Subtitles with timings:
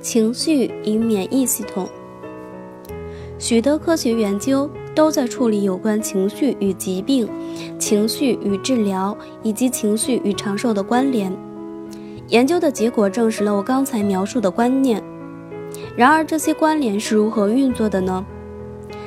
[0.00, 1.88] 情绪与免疫系统。
[3.38, 7.28] 许多科学研究都在处理有关情绪与疾病、
[7.78, 11.32] 情绪与治疗以及情绪与长寿的关联。
[12.28, 15.02] 研究的结果证实了我刚才描述的观念。
[15.96, 18.24] 然而，这些关联是如何运作的呢？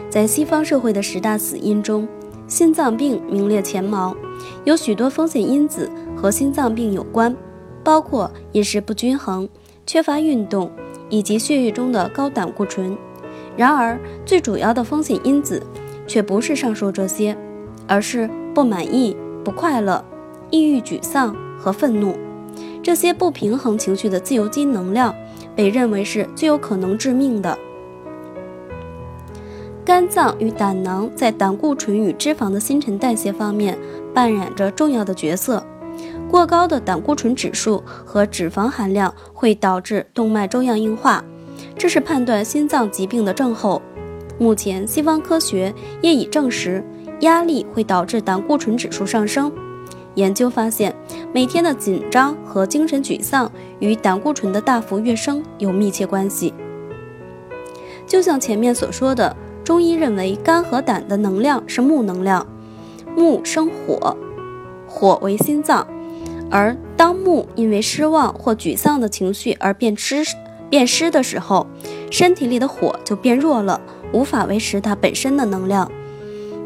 [0.09, 2.07] 在西方社会的十大死因中，
[2.47, 4.15] 心脏病名列前茅。
[4.63, 7.35] 有许多风险因子和心脏病有关，
[7.83, 9.47] 包括饮食不均衡、
[9.91, 10.71] 缺乏运动
[11.09, 12.97] 以及血液中的高胆固醇。
[13.57, 15.61] 然而，最主要的风险因子
[16.07, 17.35] 却不是上述这些，
[17.89, 20.01] 而是不满意、不快乐、
[20.49, 22.15] 抑郁、沮丧和愤怒。
[22.81, 25.13] 这些不平衡情绪的自由基能量
[25.57, 27.57] 被认为是最有可能致命的。
[29.83, 33.77] 肝脏与胆囊在胆固醇与脂肪的新陈代谢方面
[34.13, 35.61] 扮演着重要的角色。
[36.31, 41.21] 过高的胆固醇指数和脂肪含量会导致动脉粥样硬化，
[41.77, 43.81] 这是判断心脏疾病的症候。
[44.39, 46.81] 目前，西方科学业已证实，
[47.19, 49.51] 压力会导致胆固醇指数上升。
[50.15, 50.95] 研究发现，
[51.33, 56.53] 每天的紧张和精神沮丧与胆固醇的大幅跃升有密切关系。
[58.07, 59.35] 就像前面所说的。
[59.63, 62.45] 中医认为，肝和胆的能量是木能量，
[63.15, 64.17] 木生火，
[64.87, 65.85] 火为心脏。
[66.51, 70.21] 而当木因为失望或沮丧的情绪而变湿
[70.69, 71.65] 变湿的时候，
[72.11, 73.81] 身体里的火就变弱了，
[74.13, 75.89] 无法维持它本身的能量。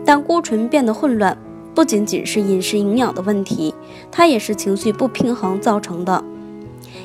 [0.04, 1.38] 胆固醇变得混乱，
[1.74, 3.74] 不仅仅是饮食营养的问题，
[4.12, 6.24] 它也是情绪不平衡造成的。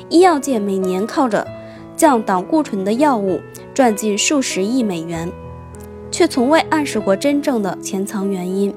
[0.09, 1.47] 医药界每年靠着
[1.95, 3.39] 降胆固醇的药物
[3.73, 5.31] 赚进数十亿美元。
[6.11, 8.75] 却从未暗示过真正的潜藏原因。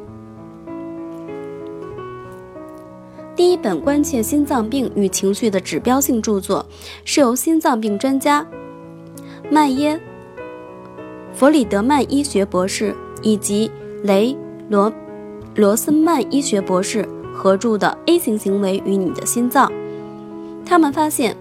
[3.37, 6.65] 第一本关切心脏病与情绪的指标性著作，
[7.05, 8.47] 是由心脏病专家
[9.51, 9.97] 麦耶·
[11.33, 13.69] 弗里德曼医学博士以及
[14.05, 14.37] 雷
[14.69, 14.93] 罗
[15.57, 19.69] 罗森曼医学博士合著的《A 型行为与你的心脏》。
[20.65, 21.37] 他们发现，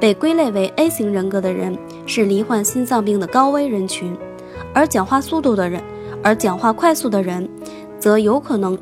[0.00, 1.76] 被归类为 A 型人格的人
[2.06, 4.16] 是罹患心脏病的高危人群。
[4.72, 5.82] 而讲话速度的人，
[6.22, 7.46] 而讲话快速的人，
[7.98, 8.78] 则有可能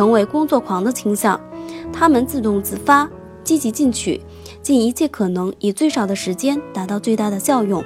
[0.00, 1.38] 成为工作狂的倾向。
[1.92, 3.06] 他们自动自发、
[3.44, 4.18] 积极进取，
[4.62, 7.84] 尽一切可能以最少的时间达到最大的效用。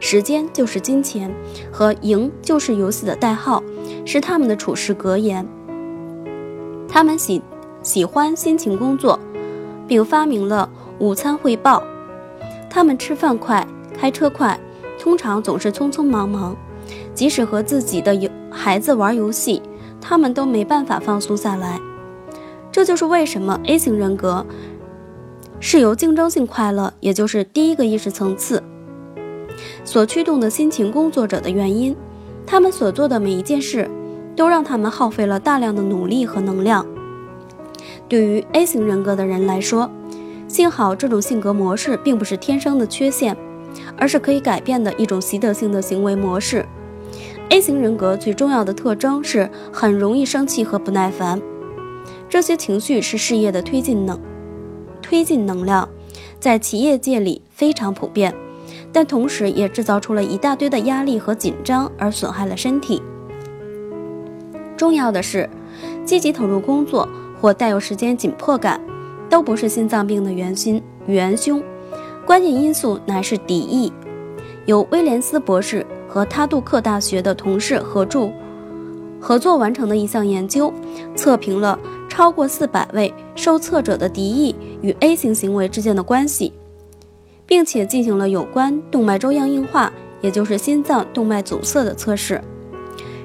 [0.00, 1.32] 时间就是金钱，
[1.70, 3.62] 和赢就是游戏的代号，
[4.04, 5.46] 是他们的处事格言。
[6.88, 7.40] 他们喜
[7.80, 9.16] 喜欢辛勤工作，
[9.86, 10.68] 并发明了
[10.98, 11.80] 午餐汇报。
[12.68, 13.64] 他们吃饭快，
[13.96, 14.58] 开车快。
[14.98, 16.56] 通常总是匆匆忙忙，
[17.14, 19.62] 即使和自己的游孩子玩游戏，
[20.02, 21.80] 他们都没办法放松下来。
[22.70, 24.44] 这就是为什么 A 型人格
[25.60, 28.62] 是由竞争性快乐，也就是第一个意识层次
[29.84, 31.96] 所驱动的辛勤工作者的原因。
[32.44, 33.88] 他们所做的每一件事，
[34.36, 36.84] 都让他们耗费了大量的努力和能量。
[38.08, 39.88] 对于 A 型人格的人来说，
[40.48, 43.34] 幸好这种性格模式并不是天生的缺陷。
[43.96, 46.66] 而是可以改变的一种习得性的行为模式。
[47.52, 51.38] A 型人格最重要的特征是很容易生气和不耐烦，
[52.26, 54.18] 这些情绪是事业的推进能
[55.02, 55.86] 推进能量，
[56.40, 58.34] 在企业界里非常普遍，
[58.90, 63.02] 但同时也制造出了一大堆的压力和紧张，而损害了身体。
[64.74, 65.46] 重要的是，
[66.06, 67.06] 积极投入工作
[67.38, 68.80] 或带有时间紧迫感，
[69.28, 71.62] 都不是心脏病的元心元凶。
[72.24, 73.92] 关键因素乃是敌意。
[74.66, 78.30] 由威廉斯博士和他杜克大学的同事合著、
[79.20, 80.72] 合作完成的一项研究，
[81.16, 81.78] 测评了
[82.08, 86.52] 超过四百位受测者的敌意与 A 型行为之间的关系，
[87.46, 92.40] 并且进行了有关动脉粥样硬化，也就是心脏动脉阻塞的测试。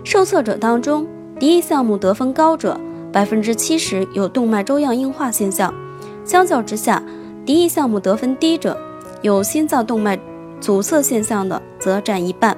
[0.03, 1.06] 受测者当中，
[1.38, 2.80] 敌意项目得分高者，
[3.12, 5.72] 百分之七十有动脉粥样硬化现象；
[6.24, 7.03] 相较之下，
[7.46, 8.78] 敌意项目得分低者，
[9.22, 10.17] 有心脏动脉
[10.59, 12.58] 阻塞现象的则占一半。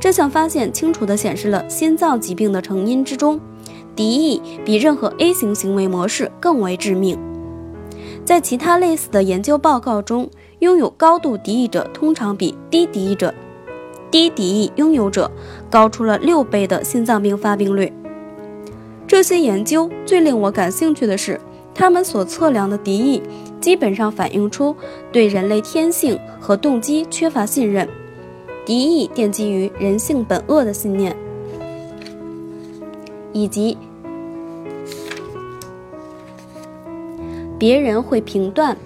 [0.00, 3.40] 这项发现清楚地显示了心脏疾病的成因之中，
[3.96, 7.18] 敌意比任何 A 型行为模式更为致命。
[8.24, 10.30] 在其他类似的研究报告中，
[10.60, 13.34] 拥有高度敌意者通常比低敌意者、
[14.10, 15.30] 低敌意拥有者
[15.70, 17.92] 高出了六倍的心脏病发病率。
[19.06, 21.40] 这些研究最令我感兴趣的是，
[21.74, 23.22] 他们所测量的敌意。
[23.60, 24.74] 基本上反映出
[25.12, 27.88] 对人类天性和动机缺乏信任，
[28.64, 31.16] 敌意奠基于人性本恶的信念，
[33.32, 33.76] 以及
[37.58, 38.76] 别人会评断、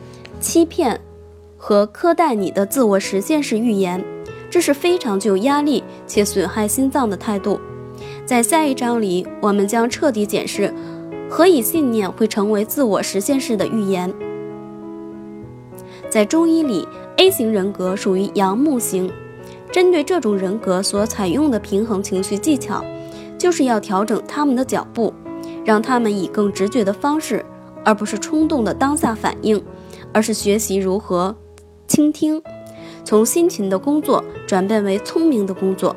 [0.41, 0.99] 欺骗
[1.59, 4.03] 和苛待你的自我实现式预言，
[4.51, 7.61] 这是非常具有压力且损害心脏的态度。
[8.25, 10.73] 在下一章里，我们将彻底解释
[11.29, 14.13] 何以信念会成为自我实现式的预言。
[16.13, 16.87] 在中医里
[17.17, 19.11] ，A 型人格属于阳木型。
[19.71, 22.85] 针对这种人格所采用的平衡情绪技巧，
[23.39, 25.11] 就是要调整他们的脚步，
[25.65, 27.43] 让他们以更直觉的方式，
[27.83, 29.65] 而不是冲动的当下反应，
[30.13, 31.35] 而是学习如何
[31.89, 32.43] 倾听，
[33.03, 35.97] 从辛勤的工作转变为聪明的工作。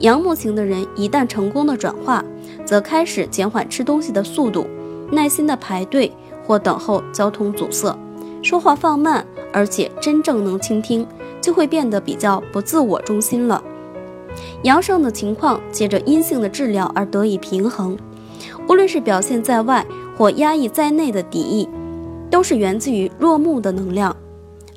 [0.00, 2.24] 阳木型的人一旦成功的转化，
[2.64, 4.66] 则开始减缓吃东西的速度，
[5.12, 6.10] 耐心的排队
[6.44, 7.96] 或等候交通阻塞，
[8.42, 11.06] 说话放慢，而且真正能倾听。
[11.40, 13.62] 就会变得比较不自我中心了。
[14.64, 17.96] 阳盛的情况借着阴性的治疗而得以平衡。
[18.68, 19.86] 无论是表现在外
[20.16, 21.68] 或压抑在内的敌意，
[22.28, 24.14] 都是源自于弱木的能量，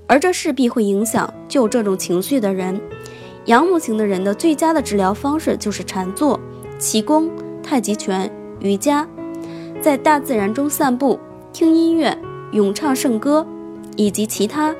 [0.05, 2.79] 而这势必会影响就这种情绪的人。
[3.45, 6.39] 阳木型的人的最佳的治疗方式就是禅坐、
[6.77, 7.29] 气功、
[7.63, 9.05] 太极拳、瑜伽，
[9.81, 11.19] 在大自然中散步、
[11.51, 12.15] 听音乐、
[12.51, 13.45] 咏唱圣歌，
[13.95, 14.75] 以及其他。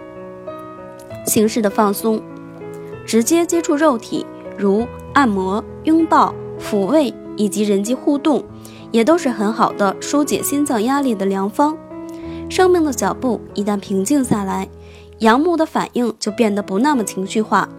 [1.25, 2.21] 形式的放松，
[3.06, 4.25] 直接接触肉体，
[4.57, 8.44] 如按摩、拥抱、抚慰以及人际互动，
[8.91, 11.77] 也都是很好的疏解心脏压力的良方。
[12.50, 14.67] 生命的脚步一旦平静下来，
[15.19, 17.69] 阳木的反应就变得不那么情绪化，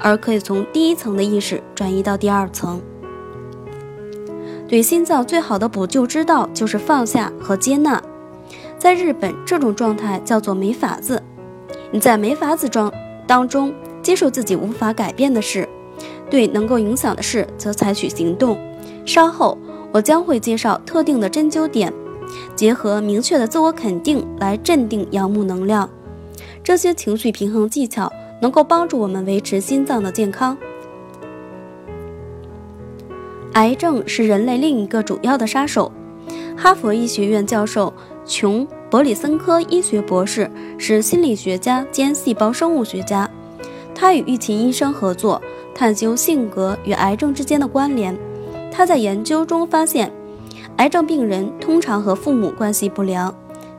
[0.00, 2.80] 而可以从第一层的意识转移到第二层。
[4.66, 8.02] 对心脏最好的补救之道就是放下和接纳。
[8.78, 11.22] 在日本，这种状态叫做没法子。
[11.90, 12.92] 你在没法子状
[13.26, 15.68] 当中接受自己无法改变的事，
[16.28, 18.58] 对能够影响的事则采取行动。
[19.04, 19.56] 稍后
[19.92, 21.92] 我将会介绍特定的针灸点，
[22.54, 25.88] 结合明确的自我肯定来镇定阳木能量。
[26.62, 28.12] 这些情绪平衡技巧
[28.42, 30.56] 能够帮助我们维持心脏的健康。
[33.52, 35.90] 癌症是人类另一个主要的杀手。
[36.56, 37.92] 哈佛医学院教授
[38.26, 38.66] 琼。
[38.88, 43.28] 伯里森科医学博士是心理学家兼细胞生物学家，
[43.94, 45.42] 他与玉琴医生合作
[45.74, 48.16] 探究性格与癌症之间的关联。
[48.70, 50.10] 他在研究中发现，
[50.76, 53.34] 癌症病人通常和父母关系不良。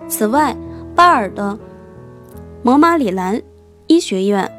[0.09, 0.55] 此外，
[0.93, 1.57] 巴尔的
[2.61, 3.41] 摩马里兰
[3.87, 4.51] 医学院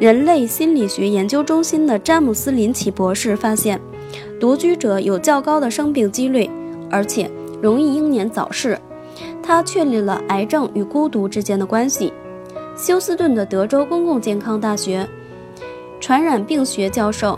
[0.00, 3.80] 人类心理学研究中心的詹姆斯林奇博士发现，
[4.40, 6.50] 独居者有较高的生病几率，
[6.90, 8.78] 而且容易英年早逝。
[9.42, 12.12] 他确立了癌症与孤独之间的关系。
[12.76, 15.08] 休斯顿的德州公共健康大学
[15.98, 17.36] 传染病学教授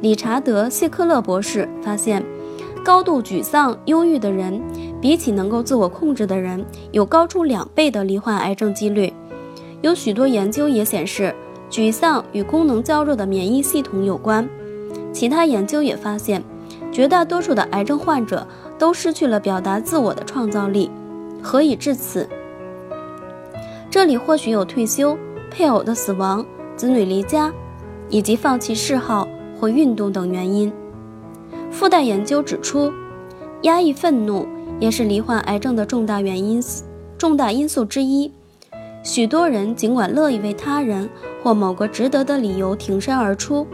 [0.00, 2.22] 理查德·谢克勒博士发现，
[2.84, 4.60] 高度沮丧、忧郁的人，
[5.00, 9.12] 比起能够自我控制的人，有高出两倍的罹患癌症几率。
[9.82, 11.34] 有许多研究也显示，
[11.70, 14.48] 沮丧与功能较弱的免疫系统有关。
[15.12, 16.42] 其他研究也发现，
[16.96, 18.46] 绝大多数的癌症患者。
[18.78, 20.90] 都失去了表达自我的创造力，
[21.42, 22.28] 何以至此？
[23.90, 25.16] 这里或许有退休、
[25.50, 26.44] 配偶的死亡、
[26.76, 27.50] 子女离家，
[28.10, 29.26] 以及放弃嗜好
[29.58, 30.70] 或运动等原因。
[31.70, 32.92] 附带研究指出，
[33.62, 34.46] 压抑愤怒
[34.78, 36.62] 也是罹患癌症的重大原因、
[37.16, 38.30] 重大因素之一。
[39.02, 41.08] 许多人尽管乐意为他人
[41.42, 43.66] 或某个值得的理由挺身而出，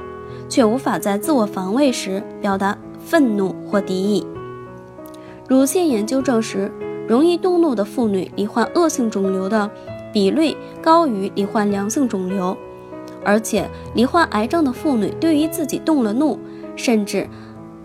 [0.48, 4.26] 却无法在自我防卫时表达愤怒或敌意。
[5.48, 6.70] 乳腺研究证实，
[7.06, 9.70] 容易动怒的妇女罹患恶性肿瘤的
[10.12, 12.56] 比率高于罹患良性肿瘤，
[13.24, 16.38] 而且罹患癌症的妇女对于自己动了怒，
[16.76, 17.28] 甚至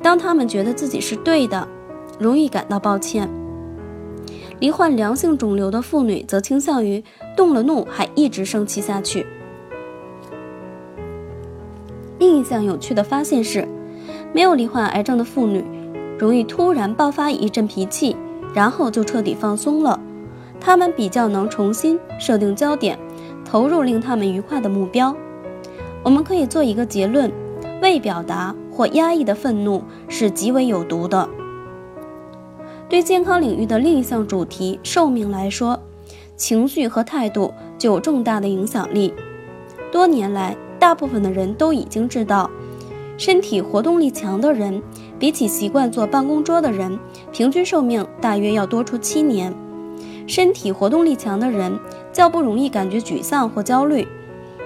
[0.01, 1.67] 当她们觉得自己是对的，
[2.19, 3.29] 容易感到抱歉。
[4.59, 7.03] 罹患良性肿瘤的妇女则倾向于
[7.35, 9.25] 动了怒还一直生气下去。
[12.17, 13.67] 另一项有趣的发现是，
[14.37, 15.65] 没有罹患癌症的妇女。
[16.19, 18.15] 容易突然爆发一阵脾气，
[18.53, 19.99] 然后就彻底放松了。
[20.59, 22.99] 他们比较能重新设定焦点，
[23.43, 25.15] 投入令他们愉快的目标。
[26.03, 27.31] 我们可以做一个结论：
[27.81, 31.27] 未表达或压抑的愤怒是极为有毒的。
[32.87, 35.79] 对健康领域的另一项主题——寿命来说，
[36.35, 39.11] 情绪和态度就有重大的影响力。
[39.91, 42.47] 多年来，大部分的人都已经知道，
[43.17, 44.81] 身体活动力强的人。
[45.19, 46.99] 比起习惯坐办公桌的人，
[47.31, 49.51] 平均寿命大约要多出七年。
[50.27, 51.75] 身体活动力强的人
[52.13, 54.07] 较不容易感觉沮丧或焦虑，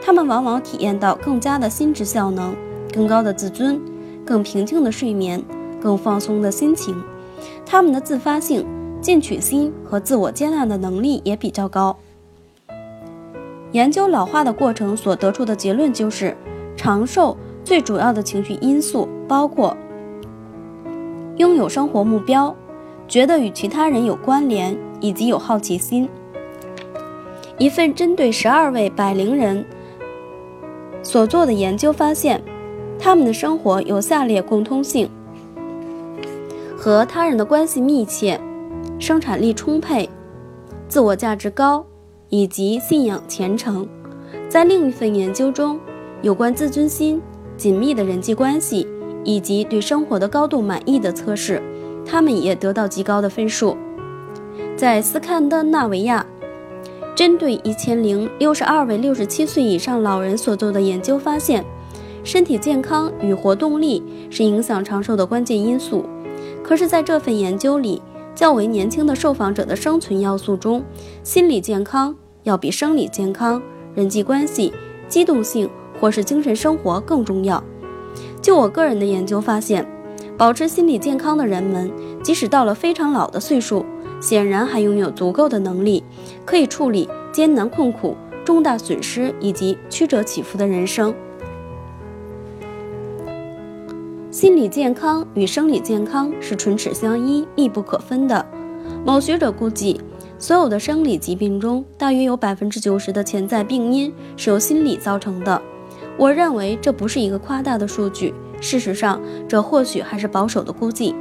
[0.03, 2.53] 他们往往体验到更佳的心智效能、
[2.93, 3.79] 更高的自尊、
[4.25, 5.41] 更平静的睡眠、
[5.81, 7.01] 更放松的心情。
[7.65, 8.67] 他们的自发性、
[8.99, 11.95] 进取心和自我接纳的能力也比较高。
[13.71, 16.35] 研究老化的过程所得出的结论就是，
[16.75, 17.37] 长寿
[17.71, 19.77] 最主要的情绪因素包括
[21.37, 22.53] 拥有生活目标，
[23.07, 26.09] 觉得与其他人有关联，以及有好奇心。
[27.57, 29.65] 一份针对十二位百龄人
[31.01, 32.41] 所做的研究发现，
[32.99, 35.09] 他们的生活有下列共通性：
[36.75, 38.37] 和他人的关系密切。
[38.99, 40.09] 生产力充沛，
[40.89, 41.85] 自我价值高，
[42.27, 43.87] 以及信仰虔诚。
[44.49, 45.79] 在另一份研究中，
[46.21, 47.21] 有关自尊心、
[47.61, 48.87] 紧密的人际关系
[49.23, 51.61] 以及对生活的高度满意的测试，
[52.03, 53.77] 他们也得到极高的分数。
[54.75, 56.25] 在斯堪的纳维亚，
[57.15, 61.63] 针对一千零六十二位六十七岁以上老人所做的研究发现，
[62.23, 64.01] 身体健康与活动力
[64.31, 66.03] 是影响长寿的关键因素。
[66.63, 68.01] 可是，在这份研究里，
[68.33, 70.83] 较为年轻的受访者的生存要素中，
[71.23, 73.61] 心理健康要比生理健康、
[73.93, 74.73] 人际关系、
[75.07, 75.69] 机动性
[76.01, 77.63] 或是精神生活更重要。
[78.41, 79.85] 就我个人的研究发现，
[80.35, 81.91] 保持心理健康的人们，
[82.23, 83.85] 即使到了非常老的岁数，
[84.19, 86.03] 显然还拥有足够的能力，
[86.43, 91.13] 可以处理艰难困苦、重大损失以及曲折起伏的人生。
[94.31, 98.43] 心理健康与生理健康是唇齿相依、密不可分的。
[99.05, 100.01] 某学者估计，
[100.39, 105.61] 所有的生理疾病中，大约有百分之九十的潜在病因是由心理造成的。
[106.21, 111.15] 我认为这不是一个夸大的数据，事实上，这或许还是保守的估计。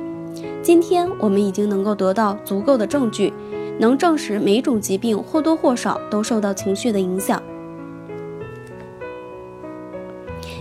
[0.62, 3.32] 今天，我们已经能够得到足够的证据，
[3.78, 7.42] 能证实每种疾病或多或少都受到情绪的影响。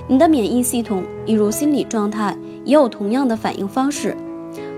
[0.07, 4.15] 你的免疫系统，一如心理状态，也有同样的反应方式。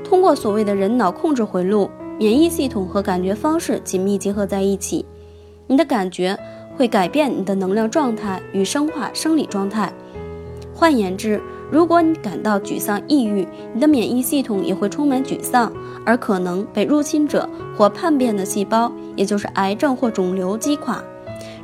[0.03, 1.87] 通过所谓的人脑控制回路，
[2.17, 5.05] 免疫系统和感觉方式紧密结合在一起。
[5.67, 6.35] 你的感觉
[6.75, 9.91] 会改变你的能量状态与生化生理状态。
[10.73, 15.71] 换言之，如果你感到沮丧、抑郁，你的免疫系统也会充满沮丧，
[16.05, 17.47] 而可能被入侵者
[17.77, 21.03] 或叛变的细胞，也就是癌症或肿瘤击垮。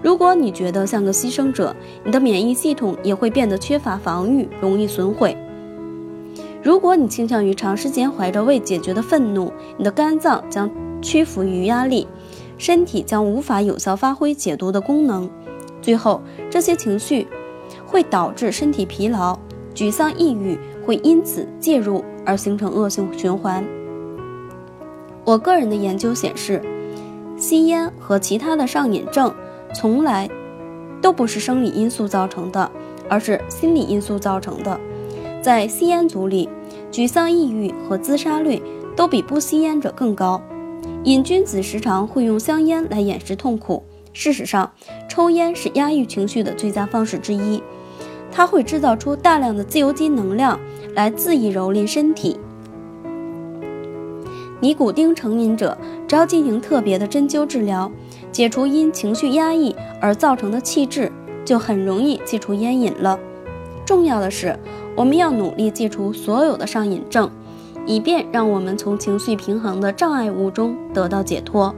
[0.03, 5.35] 如果你觉得像个牺牲者，你的免疫系统也会变得缺乏防御，容易损毁。
[6.61, 10.69] 如果你倾向于长时间怀着未解决的愤怒，你的肝脏将
[11.01, 12.07] 屈服于压力，
[12.57, 15.29] 身体将无法有效发挥解毒的功能。
[15.81, 17.27] 最后，这些情绪
[17.85, 19.37] 会导致身体疲劳、
[19.75, 23.63] 沮丧、抑郁，会因此介入而形成恶性循环。
[25.23, 26.61] 我个人的研究显示，
[27.37, 29.33] 吸烟和其他的上瘾症。
[29.73, 30.29] 从来
[31.01, 32.71] 都不是生理因素造成的，
[33.09, 34.79] 而是心理因素造成的。
[35.41, 36.49] 在吸烟族里，
[36.89, 38.61] 沮丧、抑郁和自杀率
[38.95, 40.41] 都比不吸烟者更高。
[41.07, 43.81] 瘾君子时常会用香烟来掩饰痛苦。
[44.11, 44.69] 事实上，
[45.07, 47.63] 抽烟是压抑情绪的最佳方式之一。
[48.29, 50.59] 它会制造出大量的自由基能量
[50.93, 52.37] 来恣意蹂躏身体。
[54.59, 55.77] 尼古丁成瘾者
[56.09, 57.89] 只要进行特别的针灸治疗。
[58.29, 61.09] 解除因情绪压抑而造成的气滞，
[61.45, 63.17] 就很容易戒除烟瘾了。
[63.85, 64.59] 重要的是，
[64.93, 67.31] 我们要努力戒除所有的上瘾症，
[67.87, 71.73] 以便让我们从情绪平衡的障碍物中得到解脱。